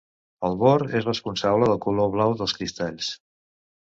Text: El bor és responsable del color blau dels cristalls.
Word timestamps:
El 0.47 0.55
bor 0.61 0.85
és 0.99 1.05
responsable 1.09 1.69
del 1.71 1.81
color 1.85 2.11
blau 2.15 2.35
dels 2.39 2.57
cristalls. 2.61 3.13